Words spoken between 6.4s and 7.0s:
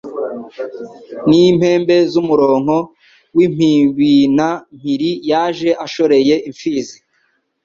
imfizi